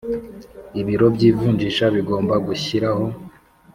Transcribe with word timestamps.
Ibiro 0.81 1.07
by 1.15 1.21
ivunjisha 1.29 1.85
bigomba 1.95 2.35
gushyiraho 2.47 3.05